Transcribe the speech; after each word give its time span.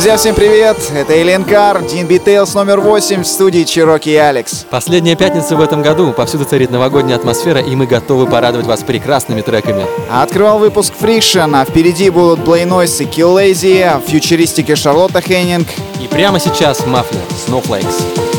Друзья, 0.00 0.16
всем 0.16 0.34
привет! 0.34 0.78
Это 0.94 1.20
Элен 1.20 1.44
Кар, 1.44 1.82
Дин 1.82 2.06
Битейлс 2.06 2.54
номер 2.54 2.80
8 2.80 3.22
в 3.22 3.26
студии 3.26 3.64
Чироки 3.64 4.08
и 4.08 4.14
Алекс. 4.14 4.64
Последняя 4.70 5.14
пятница 5.14 5.56
в 5.56 5.60
этом 5.60 5.82
году, 5.82 6.14
повсюду 6.14 6.46
царит 6.46 6.70
новогодняя 6.70 7.18
атмосфера, 7.18 7.60
и 7.60 7.76
мы 7.76 7.84
готовы 7.84 8.26
порадовать 8.26 8.66
вас 8.66 8.82
прекрасными 8.82 9.42
треками. 9.42 9.84
Открывал 10.10 10.58
выпуск 10.58 10.94
Friction, 10.98 11.50
а 11.54 11.66
впереди 11.66 12.08
будут 12.08 12.38
Play 12.40 12.66
Noise 12.66 13.02
и 13.02 13.06
Kill 13.08 13.36
Lazy, 13.36 14.02
фьючеристики 14.06 14.74
Шарлотта 14.74 15.20
Хеннинг. 15.20 15.68
И 16.02 16.08
прямо 16.08 16.40
сейчас 16.40 16.86
Мафнер, 16.86 17.20
Snowflakes. 17.46 18.29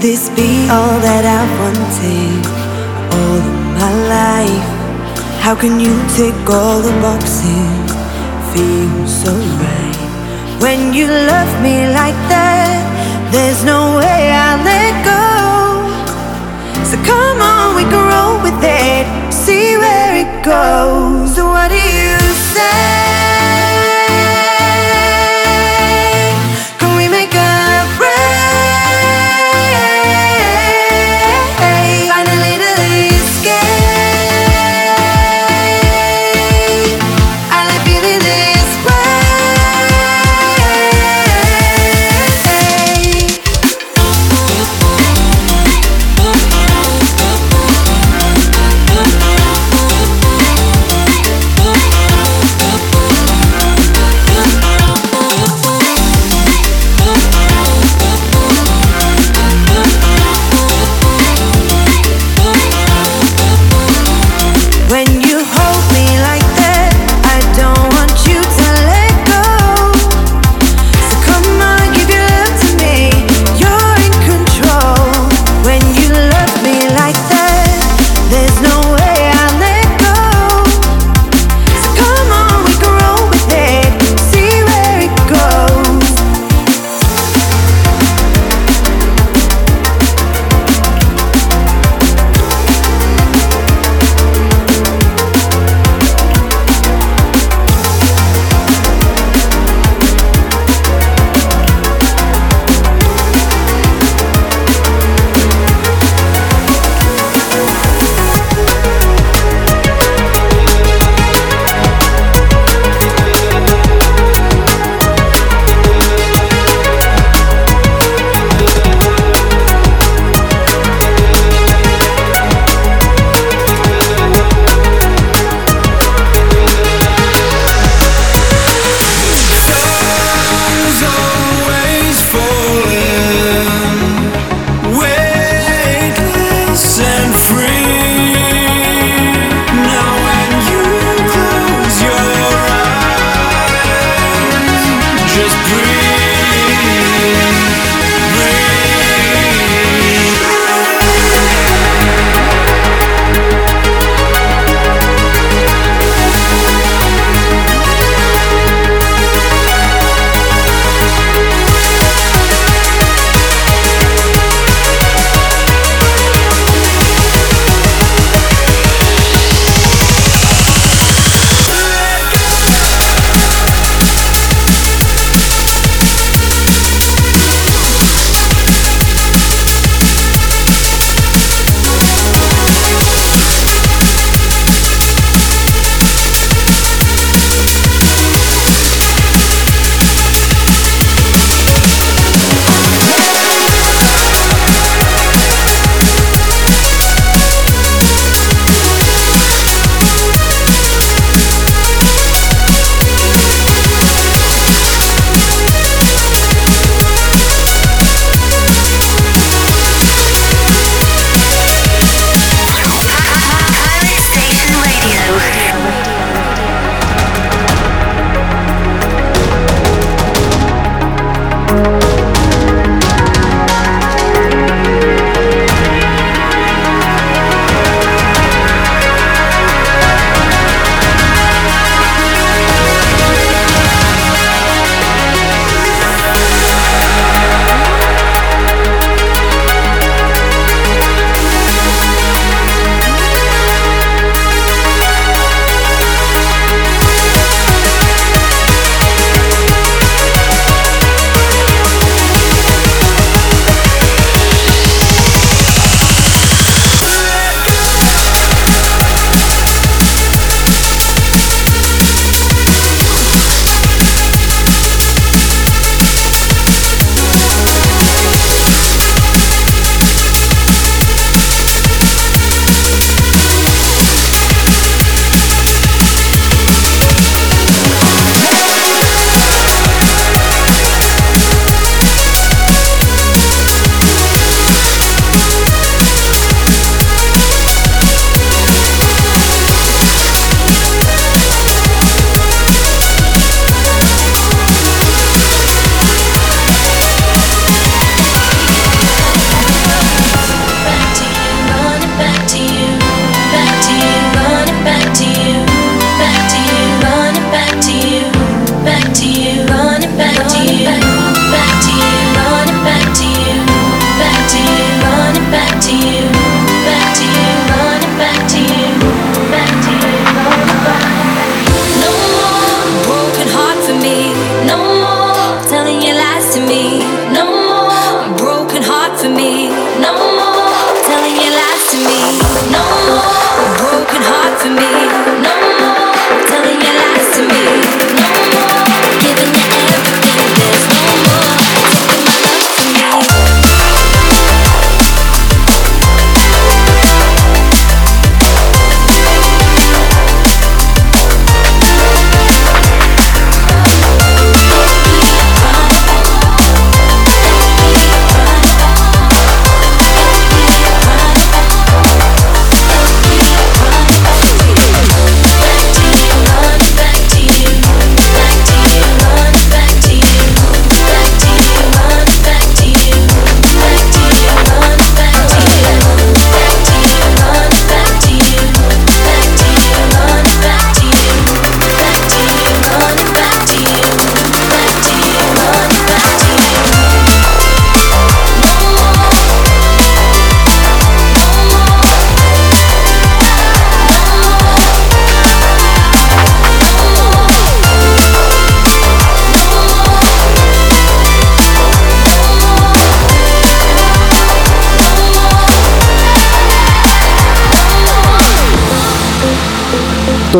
This 0.00 0.30
be 0.30 0.64
all 0.72 0.96
that 1.04 1.24
I've 1.28 1.52
wanted 1.60 2.40
all 3.12 3.36
of 3.36 3.48
my 3.76 3.92
life? 4.08 4.68
How 5.44 5.54
can 5.54 5.78
you 5.78 5.92
tick 6.16 6.34
all 6.48 6.80
the 6.80 6.92
boxes? 7.04 7.92
Feel 8.52 9.06
so 9.06 9.32
right. 9.60 10.00
When 10.64 10.94
you 10.94 11.06
love 11.06 11.52
me 11.60 11.84
like 11.92 12.16
that, 12.32 12.80
there's 13.30 13.62
no 13.62 14.00
way 14.00 14.32
I'll 14.32 14.64
let 14.64 14.94
go. 15.04 15.20
So 16.88 16.96
come 17.04 17.38
on, 17.44 17.76
we 17.76 17.84
can 17.84 18.00
roll 18.00 18.40
with 18.40 18.60
it, 18.64 19.04
see 19.32 19.76
where 19.76 20.24
it 20.24 20.32
goes. 20.42 21.36
So 21.36 21.44
what 21.44 21.68
do 21.68 21.76
you 21.76 22.09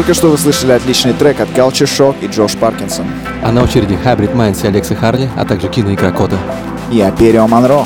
Только 0.00 0.14
что 0.14 0.28
вы 0.28 0.38
слышали 0.38 0.72
отличный 0.72 1.12
трек 1.12 1.40
от 1.40 1.50
Culture 1.50 1.84
Shock 1.84 2.16
и 2.22 2.26
Джош 2.26 2.52
Паркинсон. 2.52 3.04
А 3.42 3.52
на 3.52 3.62
очереди 3.62 3.98
Hybrid 4.02 4.34
Minds 4.34 4.64
и 4.64 4.66
Алекса 4.66 4.94
Харли, 4.94 5.28
а 5.36 5.44
также 5.44 5.68
киноигра 5.68 6.10
Кода. 6.10 6.38
И 6.90 7.02
Аперио 7.02 7.46
Монро. 7.46 7.84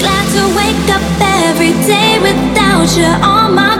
Glad 0.00 0.24
to 0.32 0.48
wake 0.56 0.88
up 0.88 1.02
every 1.20 1.74
day 1.86 2.18
without 2.22 2.88
you 2.96 3.04
on 3.22 3.54
my 3.54 3.73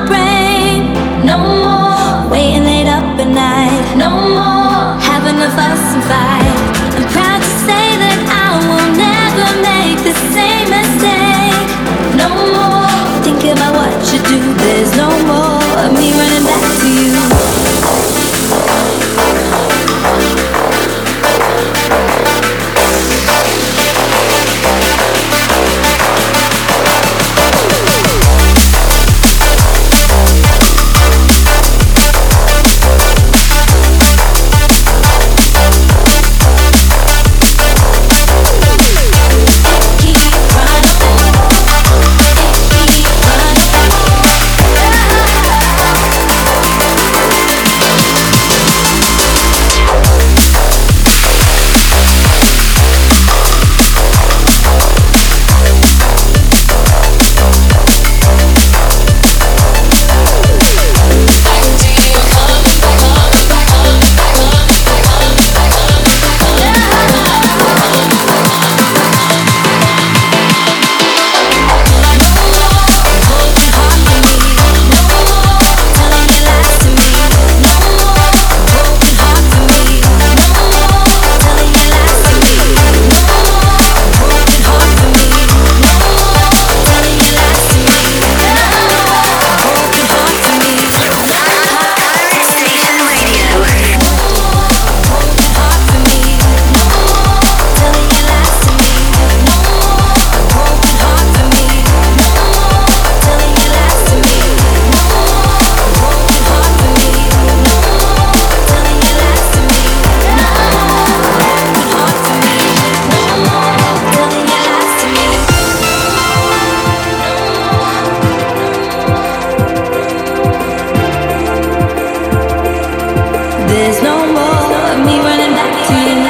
There's 123.85 124.03
no 124.03 124.17
more 124.17 124.81
of 124.93 125.05
me 125.05 125.19
running 125.21 125.53
back 125.53 125.89
to 125.89 126.19
you. 126.19 126.24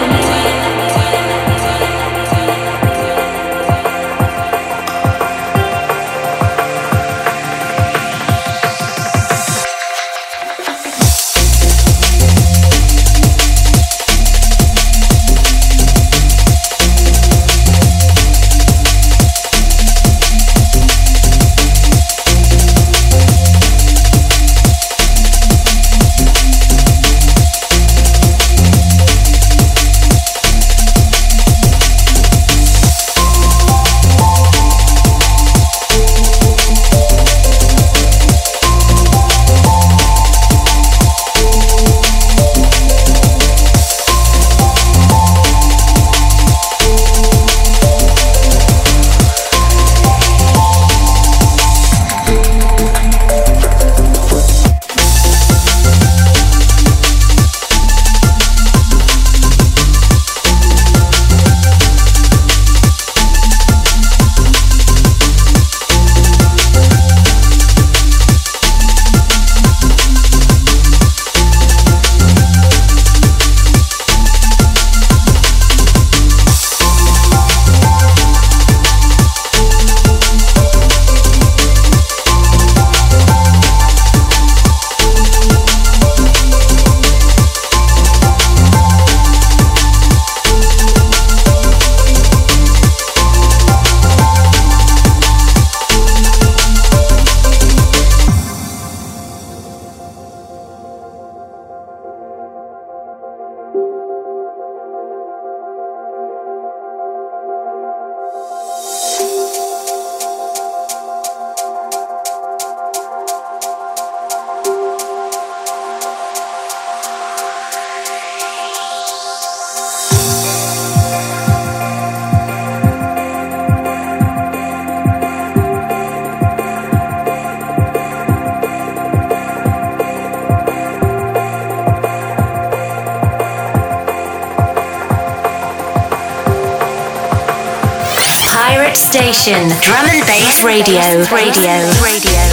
Station, 139.44 139.68
Drum 139.82 140.06
and 140.08 140.24
Bass 140.26 140.64
Radio. 140.64 141.02
Radio. 141.30 141.76
Radio. 142.02 142.43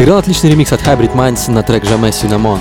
Сыграл 0.00 0.16
отличный 0.16 0.48
ремикс 0.48 0.72
от 0.72 0.80
Hybrid 0.80 1.12
Minds 1.12 1.50
на 1.50 1.62
трек 1.62 1.84
Jamais 1.84 2.08
Cinnamon. 2.08 2.58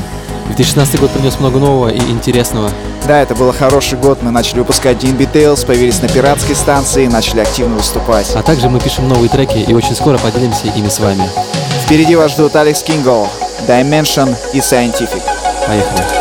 2016 0.47 0.99
год 0.99 1.09
принес 1.11 1.39
много 1.39 1.57
нового 1.57 1.87
и 1.87 1.97
интересного. 1.97 2.69
Да, 3.07 3.21
это 3.21 3.33
был 3.33 3.53
хороший 3.53 3.97
год. 3.97 4.21
Мы 4.21 4.31
начали 4.31 4.59
выпускать 4.59 4.97
DNB 4.97 5.31
Tales, 5.31 5.65
появились 5.65 6.01
на 6.01 6.09
пиратской 6.09 6.53
станции 6.53 7.07
начали 7.07 7.39
активно 7.39 7.77
выступать. 7.77 8.29
А 8.35 8.43
также 8.43 8.67
мы 8.67 8.81
пишем 8.81 9.07
новые 9.07 9.29
треки 9.29 9.57
и 9.57 9.73
очень 9.73 9.95
скоро 9.95 10.17
поделимся 10.17 10.67
ими 10.67 10.89
с 10.89 10.99
вами. 10.99 11.23
Впереди 11.85 12.17
вас 12.17 12.33
ждут 12.33 12.57
Алекс 12.57 12.83
Кингл, 12.83 13.29
Dimension 13.65 14.35
и 14.51 14.57
Scientific. 14.57 15.21
Поехали. 15.65 16.18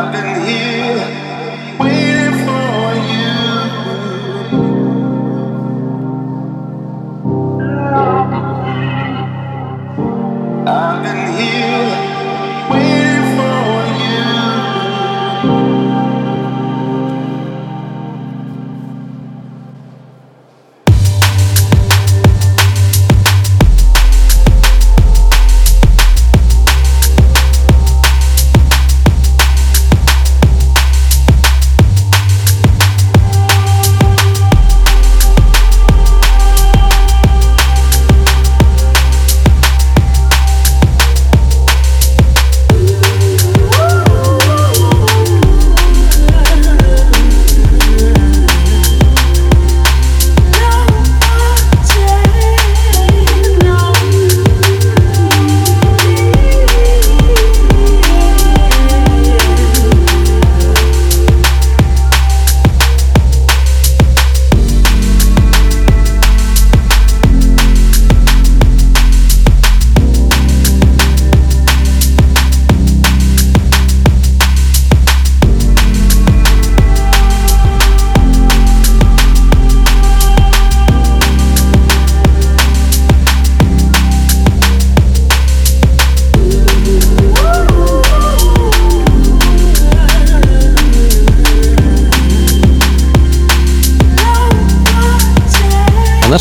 I've 0.00 0.10
been 0.12 0.48
here 0.48 0.69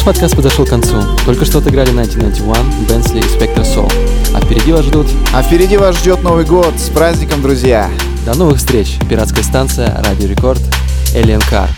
подкаст 0.10 0.36
подошел 0.36 0.66
к 0.66 0.70
концу. 0.70 0.96
Только 1.24 1.46
что 1.46 1.60
отыграли 1.60 1.92
1991, 1.92 2.88
Бенсли 2.88 3.20
и 3.20 3.22
Spectre 3.22 3.62
Soul. 3.62 3.94
А 4.34 4.42
впереди 4.42 4.72
вас 4.72 4.84
ждут... 4.86 5.06
А 5.36 5.44
впереди 5.44 5.78
вас 5.78 6.00
ждет 6.00 6.24
Новый 6.24 6.46
год. 6.46 6.74
С 6.80 6.90
праздником, 6.90 7.44
друзья! 7.44 7.92
До 8.26 8.36
новых 8.36 8.58
встреч. 8.58 8.98
Пиратская 9.08 9.44
станция, 9.44 10.02
Радио 10.04 10.28
Рекорд, 10.28 10.62
Alien 11.14 11.44
Car. 11.52 11.70